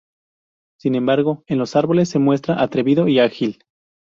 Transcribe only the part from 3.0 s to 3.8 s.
y ágil.